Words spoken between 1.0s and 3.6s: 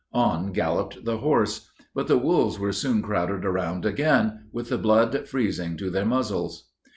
the horse. But the wolves were soon crowded